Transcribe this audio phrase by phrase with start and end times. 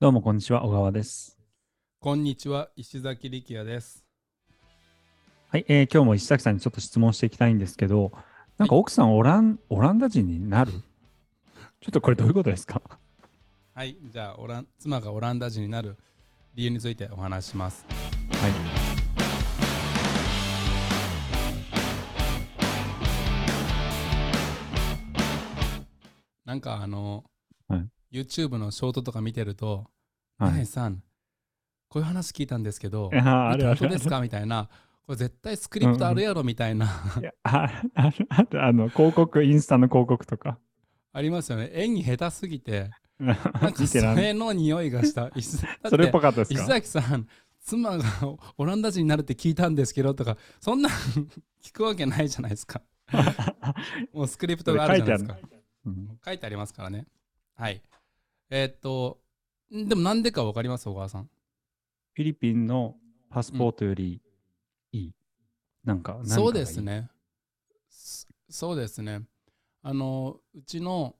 [0.00, 1.36] どうもこんにちは、小川です。
[1.98, 4.04] こんにちは、石崎力也です。
[5.48, 8.12] はい、えー今日も石崎さんにちょっと質問していきたいんですけど、
[8.58, 10.70] なんか奥さんオラン、オランダ人になる？
[10.70, 12.80] ちょっとこれどういうことですか？
[13.74, 15.96] はい、じゃあオラン、妻がオランダ人になる
[16.54, 17.84] 理由についてお話しします。
[17.88, 18.52] はい。
[26.44, 27.24] なんかあの、
[27.66, 29.86] はい YouTube のショートとか見てると、
[30.38, 31.02] はいナイさん、
[31.88, 34.20] こういう話聞いたんですけど、 あるある本当ですか？
[34.20, 34.68] みたいな、
[35.06, 36.86] これ絶対スクリプトあるやろみたいな、
[37.20, 40.58] いやああるあるあの、広告、インスタの広告とか。
[41.12, 41.70] ありますよね。
[41.72, 43.36] 演技下手すぎて、 なん
[43.72, 45.30] かそれの匂いがした。
[45.88, 47.26] それっぽかったです石か崎さん、
[47.62, 48.04] 妻が
[48.56, 50.92] オランダ人になるって聞いたんですけどとか、そんなん
[51.60, 52.80] 聞くわけないじゃないですか。
[54.12, 55.38] もうスクリプトがあるじゃないですか。
[55.86, 57.06] うん書いてありますからね。
[57.56, 57.82] はい。
[58.50, 59.20] えーっと、
[59.74, 61.24] んでもなんでかわかります小川さん？
[62.14, 62.96] フィリピンの
[63.30, 64.20] パスポートより
[64.92, 65.14] いい。
[65.84, 66.80] なんか、何かがいいそうです。
[66.80, 67.10] ね。
[67.88, 69.22] そそうですね。
[69.82, 71.14] あの、うちの、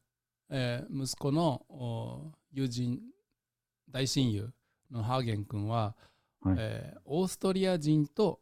[0.50, 3.00] えー息子のお友人、
[3.91, 4.50] 大親友
[4.91, 5.94] のハーゲン君は、
[6.41, 8.41] はいえーオーストリア人と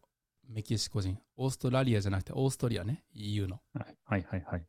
[0.48, 3.60] メキシコ人、オーストラリアじゃなくてオーストリアね、EU の。
[3.74, 4.66] はいはいはいはい。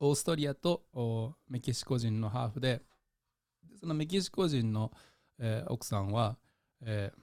[0.00, 2.82] オーストリアとおメキシコ人のハーフで、で
[3.76, 4.92] そのメキシコ人の、
[5.38, 6.36] えー奥さんは、
[6.80, 7.18] えー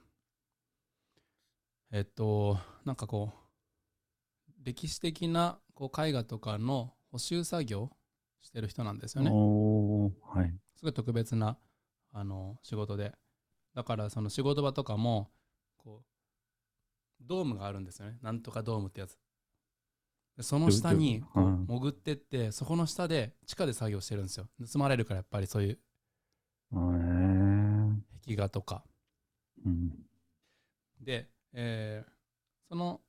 [1.92, 7.90] えっと、なんかこう、歴史的なこう絵画とかの補修作業
[8.40, 9.30] してる人なんですよね。
[9.30, 10.54] はい。
[10.74, 11.58] すごい特別な
[12.12, 13.12] あの仕事で。
[13.74, 15.30] だからその仕事場とかも、
[15.76, 16.04] こう、
[17.20, 18.18] ドームがあるんですよね。
[18.22, 19.16] なんとかドームってやつ。
[20.36, 21.22] でその下に
[21.68, 24.48] 潜ってって、そこの下で地下で作業してるんですよ。
[24.70, 25.78] 盗まれるからやっぱりそういう
[26.72, 27.94] えー。
[28.24, 28.84] 壁画とか。
[29.64, 29.92] うん。
[31.00, 32.10] で、えー
[32.68, 33.00] その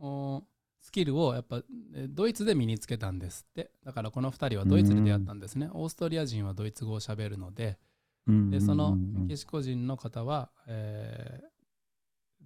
[0.00, 0.42] お
[0.80, 1.62] スキルをやっぱ
[1.94, 3.70] えードイツで身につけたんですって。
[3.84, 5.70] だからこの2人はドイツで出会ったんですね。
[5.72, 7.78] オーストリア人はドイツ語を喋るので、
[8.26, 8.50] うん。
[8.50, 11.54] でそのメキシコ人の方は、えー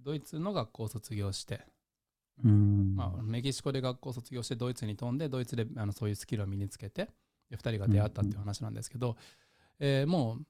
[0.01, 1.59] ドイツの学校を卒業して、
[2.43, 2.95] うん。
[2.95, 7.09] まあ、メキシコで学校を卒業してドイツに飛んでドイツであのそういうスキルを身につけて
[7.49, 9.17] で2人が出会ったっていう話なんですけど、
[9.79, 10.45] えーもう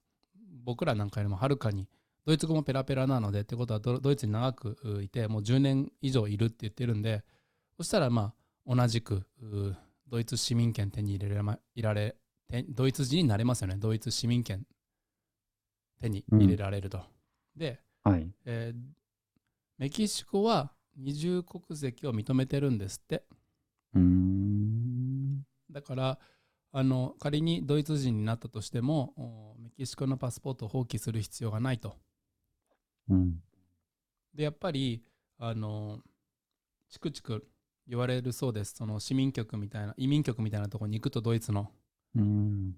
[0.63, 1.87] 僕らなんかよりもはるかに
[2.25, 7.23] ドイツ語もペラペラなのでってことはドドイツに長くういてもう10年以上いるって言ってるんで
[7.77, 8.33] そしたらま
[8.67, 9.75] あ同じくう
[10.07, 12.15] ドイツ市民権手に入れられまいられ
[12.49, 14.65] 手ドイツ人になれますよねドイツ市民権
[15.99, 17.01] 手に入れられると。
[17.55, 18.27] で、はい。
[18.45, 18.79] えー
[19.77, 23.23] メキシコは二重国籍を認めてるんですって。
[23.95, 25.41] うーん。
[25.71, 26.19] だから
[26.71, 31.95] あの仮にドイツ人になったとしてもおメキシコのパスポートを放棄する必要がないと。
[33.09, 33.41] うん。
[34.35, 35.03] でやっぱり
[35.39, 35.99] あの
[36.89, 37.47] チクチク
[37.87, 41.71] 言われるそうですその市民局みたいな移民局みたいなところに行くとドイツの
[42.15, 42.75] うん。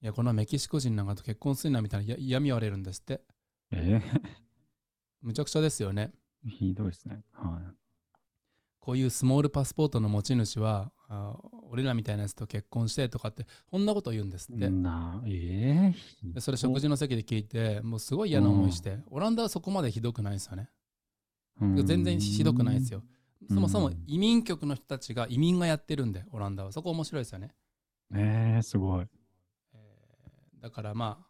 [0.00, 3.20] いやこのメキシコ人なんかと結婚するなみたいなや嫌み言われるんですって
[3.72, 4.00] え？
[5.22, 7.24] むちゃくちゃですよねー、ひどいですね。
[7.32, 7.74] は
[8.78, 11.36] こういうスモールパスポートの持ち主はあ
[11.70, 14.70] 俺らみたいなやつと結婚してとかってこんなこと言うんですって、い。
[14.70, 20.70] な、えー、でそれ食事の席で聞いてもうすごい嫌な思いして、オランダはそこまでひどくないですよね。
[21.60, 21.86] うん。
[21.86, 23.02] 全然ひどくないですよ。
[23.50, 23.54] うん。
[23.54, 26.72] そもそも移民局の人たちが移民がやってるんでオランダは。
[26.72, 27.54] そこ面白いですよね、
[28.14, 29.06] えー、すごい。
[29.74, 31.28] えーだからまあ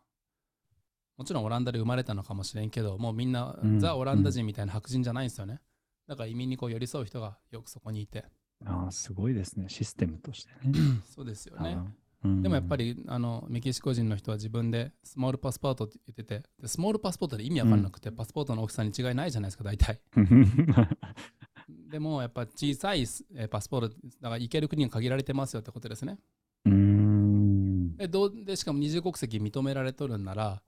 [1.19, 3.81] もちろんオランダで生まれたのかもしれんけどもうみんな、うん。
[3.81, 5.60] ザ・オランダ人みたいな白人じゃないんですよね。
[6.06, 8.25] だから移民にこう寄り添う人がよくそこにいて
[8.64, 10.72] あーすごいですね、システムとしてね。
[11.06, 11.78] そうですよね
[12.24, 20.00] うんでもやっぱ、りあのメキシコ人の人は自分でスモールパスポートって言っててでスモールパスポートで意味わかんなくて、パスポートの大きさに違いないじゃないですか大体
[21.91, 23.06] でもやっぱ小さい
[23.50, 26.18] パスポートだから行ける国が限られてますよってことですね
[26.64, 27.97] うーん。
[27.97, 30.62] でどうでしかも二重国籍認められとるんなら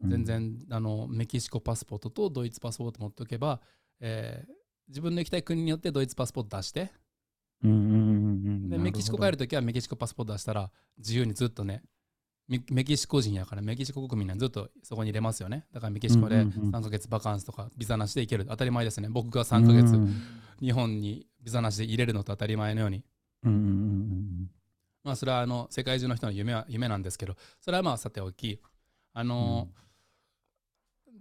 [0.00, 3.60] 全然、あのメキシコパスポートとドイツパスポート持っておけば、
[4.00, 4.52] えー
[4.86, 7.03] 自分の行きたい国によってドイツパスポート出してうんうんうんうん。
[7.64, 11.82] でメキシコ帰るるときはメキシコパスポート出したら自由にずっとね
[12.46, 15.66] メメキシコ人やからメキシコ国民はずっとそこに入れますよね。
[15.72, 19.08] だからメキシコでうんうんうん3ヶ月バカンスとかビザなしで行ける当たり前ですね。
[19.08, 19.98] 僕が3ヶ月
[20.60, 23.02] 日本にビザなしで入れるのと当たり前のように。
[23.44, 24.50] うんうんうん
[25.04, 28.58] まあそれはあの世界中の人の夢は夢なんですけどそれはまあさておき
[29.12, 29.68] あの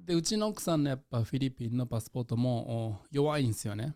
[0.05, 3.93] でうちの奥さんのやっぱフィリピンのパスポートもお弱いんですよね。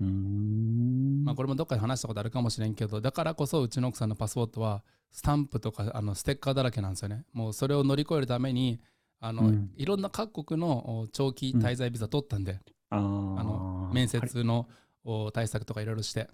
[0.00, 4.82] まあこれもどっかで話したことあるかもしれんけどだからこそうちの奥さんのパスポートは
[5.12, 7.24] スタンプとかあのステッカーだらけなんですよね。
[7.32, 8.80] もうそれを乗り越えるために
[9.20, 9.70] あの、うん。
[9.76, 12.58] いろんな各国のお長期滞在ビザ取ったんで、
[12.90, 14.68] ああの面接の
[15.04, 16.28] お対策とかいろいろして。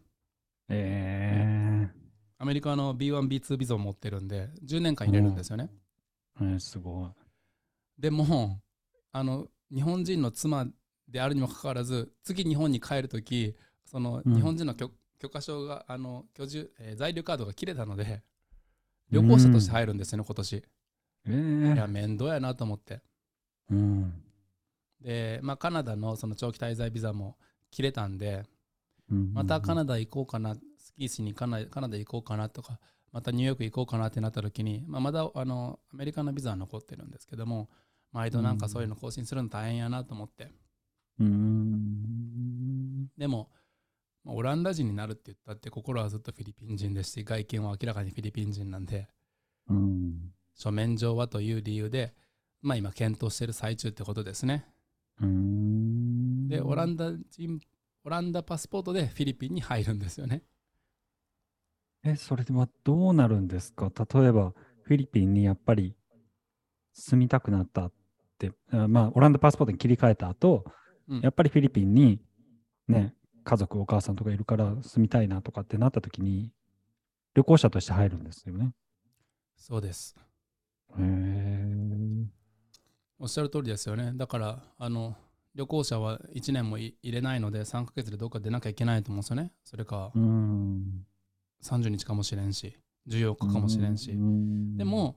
[0.71, 1.89] え
[2.39, 5.69] アメリカの B1B2 ビザを持ってるんで10年間入れるんですよね、
[6.41, 7.11] えー、すごい。
[8.01, 8.61] でも
[9.13, 10.67] あの日本人の妻
[11.11, 13.55] であるにもかかわらず次日本に帰るとき
[13.85, 14.35] そのうん。
[14.35, 18.23] 日本人の許,、許可証があの居住、えー在留カードが切れたので
[19.11, 20.65] 旅行者として入るんですよね、今年。
[21.27, 21.75] えー。
[21.75, 23.01] いや面倒やなと思って。
[23.71, 24.23] うん。
[25.01, 27.37] で、まあ、カナダのその長期滞在ビザも
[27.71, 28.45] 切れたんで
[29.11, 32.79] うんまたカナダ行こうかなスキーしにカナカナダ行こうかなとか
[33.13, 37.69] またニューヨーク行こうかなってなった時に、まあ、まだあのアメリカのビザは残ってるんですけども
[38.13, 40.53] 毎度なんかそういうの更新するの大変やなと思って
[41.21, 43.09] うーん。
[43.17, 43.51] でも、
[44.25, 49.09] まあオランダ人になるって言ったって心はずっとフィリピン人ですし外見は明らかにフィリピン人なんで
[49.69, 50.33] うん。
[50.55, 52.15] 書面上はという理由で、
[52.61, 54.67] まあ、今検討している最中ってことですね
[55.21, 56.49] うーん。
[56.49, 57.61] でオランダ人
[58.05, 60.43] オランダパスポートでフィリピンに入るんですよね
[62.03, 63.93] え、それではどうなるんですか？
[64.15, 65.95] 例えば、フィリピンにやっぱり
[66.95, 67.93] 住みたくなったっ
[68.39, 70.73] て、あまあ、オランダパスポートに切り替えた後、うん
[71.23, 72.21] やっぱりフィリピンに
[72.89, 73.15] ね、
[73.45, 76.53] 家族、お母さんとかいるから住みたいなとかってなった時に、
[77.35, 78.73] 旅行者として入るんですよね。
[79.57, 80.17] そうです
[80.99, 82.27] へえ。
[83.19, 85.15] おっしゃる通りですよねだからあの
[85.55, 91.05] 旅行者は1年もい入れないので3ヶ月でどっか出なきゃいけないと思うんですよねそれかうん。
[91.63, 92.75] 30日かもしれんし
[93.09, 95.17] 14日かもしれんし、うんで、も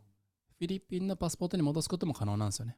[0.59, 2.77] フィリピンのパスポートに戻すことも可能なんですよね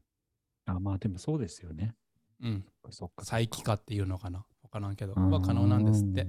[0.67, 1.95] あ、まあでもそうですよね。
[2.41, 2.65] うん。
[2.89, 3.25] そっか。
[3.25, 4.45] 再帰化っていうのかな？
[4.63, 5.13] 分からんけど。
[5.15, 5.29] うん。
[5.29, 6.27] は可能なんですって、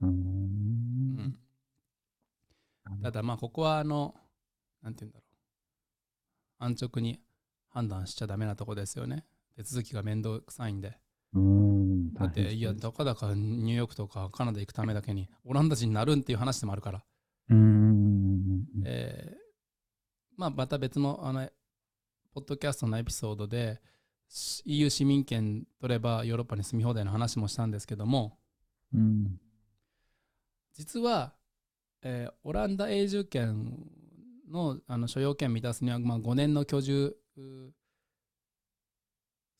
[0.00, 0.10] うん。
[0.10, 1.38] ん、
[3.02, 4.14] ただまあここはあの
[4.82, 5.24] なんて言うんだろ
[6.60, 6.64] う。
[6.64, 7.20] 安直に
[7.68, 9.24] 判断しちゃダメなとこですよね。
[9.56, 10.96] 手続きが面倒くさいんで。
[11.34, 12.14] うん。
[12.14, 17.04] だっていやたかだかニューヨークとかカナダ行くためだけにオランダ人になるんっていう話でもあるから、
[17.50, 18.64] うーん。
[18.84, 19.42] えー
[20.38, 21.46] まあまた別のあの
[22.32, 24.01] ポッドキャストのエピソードでし
[24.64, 28.38] EU 市民権取ればヨーロッパに住み放題の話もしたんですけども
[28.94, 29.38] うん。
[30.74, 31.34] 実は、
[32.02, 33.78] えーオランダ永住権
[34.50, 37.42] のあの所要権満たすには、まあ、5年の居住う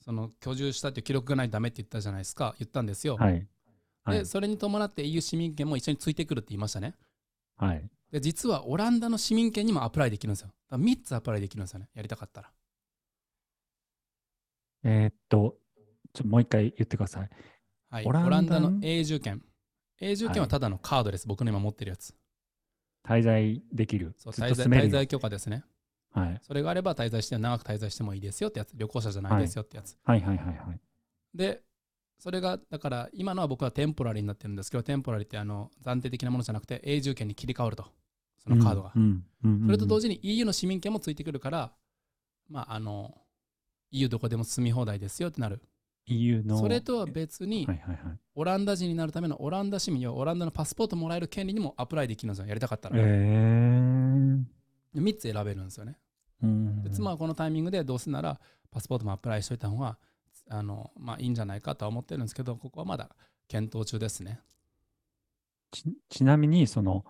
[0.04, 3.46] その居住したっていう記録がないとダメって言ったじゃないですか言ったんですよ、はい。
[4.04, 4.24] はいで。
[4.24, 6.94] それに伴って EU 市民権も一緒についてくるって言いましたね
[7.56, 7.88] はい。
[8.10, 12.50] で実はオランダの市民権にもアプライできるんですよだから3つアプライできるんですよねやりたかったら
[14.84, 15.56] えーっと、
[16.12, 17.30] ちょもう一回言ってください。
[17.90, 19.42] はい、オオランダの永住権。
[20.00, 22.14] 永住権はただのカードです、僕の今持ってるやつ。
[23.04, 24.14] 滞在できる。
[24.16, 25.64] そう滞在滞在許可ですね。
[26.12, 26.40] はい。
[26.42, 28.72] それがあれば滞在して長く滞在してもいいですよってやつ。
[28.76, 30.20] 旅行者じゃないですよってやつ、はい。
[30.20, 30.36] はい。
[30.36, 30.46] はい。
[30.46, 30.80] はい。
[31.34, 31.62] で
[32.18, 37.86] それがだから今のは僕はテンポラリーになってるんですけどテンポラリーってあの暫定的なものじゃなくて永住権に切り替わると。
[38.38, 41.72] そのカードが、それと同時に EU の市民権もついてくるから
[42.48, 43.16] まああの
[43.92, 45.62] EU どこでも住み放題ですよってなる。
[46.06, 46.58] EU の。
[46.58, 48.18] それとは別にはいはいはい。
[48.34, 52.46] オランダ人になるためのオランダ市民要はオランダのパスポートもらえる権利にもアプライできるんですよ。
[52.46, 53.00] やりたかったら、え。
[53.00, 54.44] ー。
[54.94, 55.96] 3つ選べるんですよね。
[56.42, 56.82] うん。
[56.82, 58.40] で妻はこのタイミングでどうせなら
[58.70, 59.98] パスポートもアプライしといた方が
[60.48, 63.10] あの、まあ、いいんじゃないかとは思ってるんですけどここはまだ
[63.48, 64.40] 検討中ですね。
[65.70, 67.04] ちちなみに、その、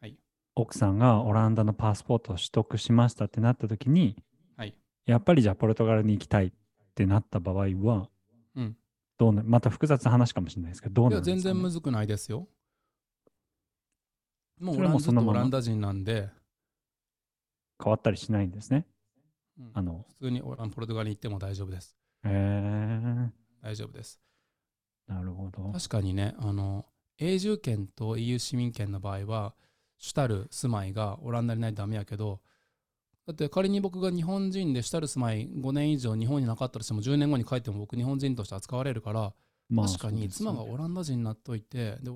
[0.00, 0.16] はい。
[0.54, 4.16] 奥さんがオランダのパスポートを取得しましたってなった時に、はい
[5.06, 6.52] やっぱりじゃあポルトガルに行きたいっ
[6.94, 8.08] てなった場合は、
[8.56, 8.76] うん。
[9.18, 12.48] どうなまた複雑な話かもしれないですけど、どういやなるんですか、ね、全然むずくないですよ。
[14.58, 15.32] もうオランずっもそのまま。
[15.34, 16.30] とオランダ人なんで、
[17.82, 18.86] 変わったりしないんですね？
[19.58, 19.70] うん。
[19.74, 21.96] あの、普通にオランポルトガルに行っても大丈夫です。
[22.24, 23.30] へえ
[23.62, 24.20] 大丈夫です。
[25.06, 25.70] なるほど。
[25.72, 26.86] 確かにねあの
[27.18, 29.54] 永住権と EU 市民権の場合は
[29.98, 32.40] 主たる住まいがオランダにないとダメやけど
[33.26, 39.32] だって仮に僕が日本人で主たる住まい5年以上日本になかったとしても10年後に帰っても僕日本人として扱われるから
[39.70, 42.10] まあ確かに妻がオランダ人になっといてで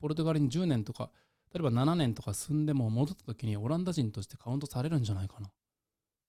[0.00, 1.10] ポルトガルに10年とか
[1.54, 5.50] 例えば7年とか住んでも戻った時にオランダ人としてカウントされるんじゃないかな。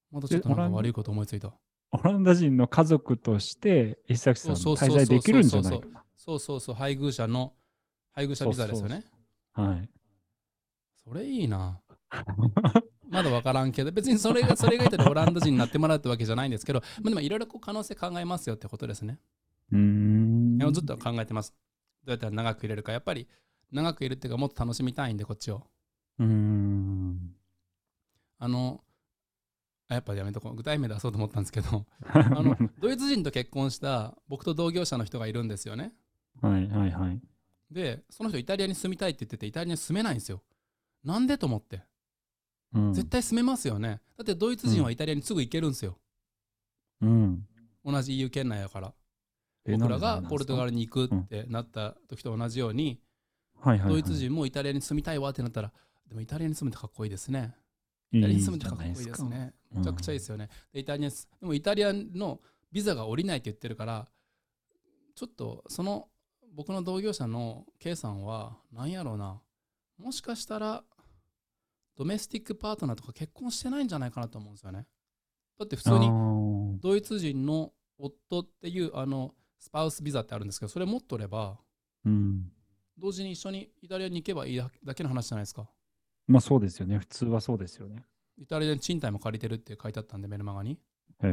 [0.10, 1.54] まだちょっとなんか悪いこと思いついた。
[1.92, 6.04] オランダ人の家族として石崎さん滞在できるんじゃないかな。
[6.16, 7.54] そうそうそう配偶者の
[8.14, 9.04] 配偶者ビザですよね。
[9.52, 9.90] はい。
[11.04, 11.82] それいいな
[13.10, 19.20] まだ分からんけど別にそれが それがいたらオランダ人になってもらうってわけじゃないんですけど、まあ、でもいろいろこう可能性考えますよってことですね。
[19.72, 20.74] うーん。
[20.74, 21.54] ずっと考えてます。
[22.04, 22.92] どうやったら長く入れるか。
[22.92, 23.28] やっぱり
[23.72, 25.68] 長くいるっていうかもっと楽しみたいんでこっちを。
[26.20, 27.36] うーん。
[28.40, 28.84] あの
[29.90, 30.56] あやっぱやめとこう。
[30.56, 35.94] 具体名出そうと思ったんですけど あのドイツ人と結婚した僕と同業者の人がいるんですよね。
[36.42, 37.22] はいはいはい。
[37.72, 40.42] でその人イタリアに住みたいって言っててイタリアに住めないんですよ。
[41.04, 41.84] なんでと思って
[42.74, 44.02] うん、絶対住めますよね。
[44.18, 45.98] だってドイツ人はイタリアにすぐ行けるんですよ、
[47.02, 47.48] うん。
[47.86, 48.94] 同じ EU 圏内やから。
[49.66, 53.02] え僕らがポルトガルに行くってなった時と同じように、
[53.64, 55.74] ドイツ人もイタリアに住みたいわってなったら
[56.08, 57.56] でもイタリアに住むってかっこいいですね。
[58.12, 59.54] イタリアに住むってかっこいいですね。
[59.72, 59.78] うん。
[59.80, 62.40] めちゃくちゃいいですよね、でイタリアでもイタリアの
[62.72, 64.08] ビザが下りないって言ってるから
[65.16, 66.08] ちょっとその
[66.54, 69.42] 僕の同業者の K さんは何やろうな。
[69.98, 70.84] もしかしたら
[71.98, 74.86] ドメスティックパートナーとか結婚してないんじゃないかなと思うんですよね
[75.60, 76.80] だって普通にに。
[76.80, 81.58] ドイツ人の夫っていうあのスパウスビザってあるんですけどそれ持っとれば
[82.06, 82.51] うん。
[83.00, 85.68] 同時に一緒にイタリアに行けばいいだだけの話じゃないですか？
[86.27, 86.98] まあそうですよね。
[87.00, 88.04] 普通はそうですよね。
[88.38, 90.77] イタリアに賃貸も借りてるって書いてあったんでメルマガにへ
[91.24, 91.27] え。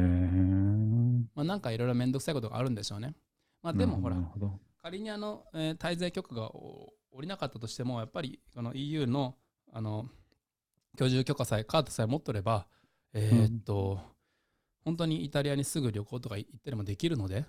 [1.35, 3.15] まあなんかいろいろめんどくさいことがあるんでしょうね
[3.63, 4.59] まあでもほらほど。
[4.81, 9.35] 仮にあの、えー滞在許可がお下りなかったとしてもやっぱりこの EU の
[9.71, 10.07] あの
[10.95, 12.67] 居住許可さえカードさえ持っとれば
[13.17, 13.97] えーっと、
[14.83, 17.45] 本当にイタリアにすぐ旅行とか行ったりもできるので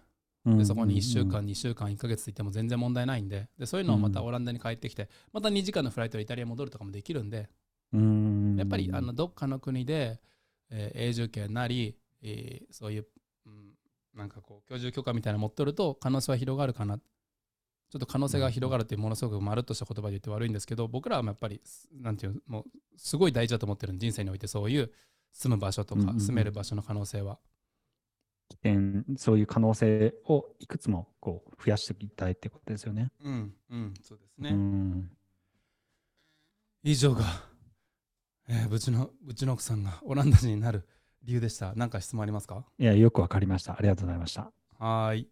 [0.47, 7.49] でそこに1週間、2週間、1ヶ月いても全然問題ないんででそういうのをまたオランダに帰ってきて、また2時間のフライトでイタリアに戻るとかもできるんで、
[7.93, 8.55] うん。
[8.57, 10.21] やっぱりあのどっかの国で、
[10.71, 13.07] えー永住権なり、えーそういう、
[13.47, 13.73] うん、
[14.15, 17.01] なんかこう居住許可みたいなの持っとると可能性は広がるかな
[17.91, 21.61] ちょっと可能性が広がるっていうものすごくまるっとした言葉で言って悪いんですけど僕らはやっぱり
[22.03, 22.65] なんていうのもう
[22.97, 24.91] すごい大事だと思ってる人生においてそういう
[25.33, 27.39] 住む場所とか住める場所の可能性は、
[28.49, 33.13] 起点、そういう可能性をいくつもこう増やしていきたいってことですよね。
[33.23, 35.11] うんうんそうですね、うん。
[36.83, 37.25] 以上が、
[38.49, 40.87] えーうちのうちの奥さんがオランダ人になる
[41.25, 42.65] 理由でした何か質問ありますか？
[42.79, 43.73] いや、よくわかりました。
[43.73, 44.53] ありがとうございました。
[44.79, 45.29] はーい